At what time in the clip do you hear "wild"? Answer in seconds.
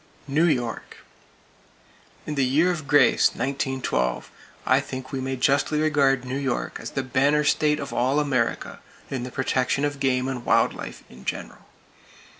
10.43-10.73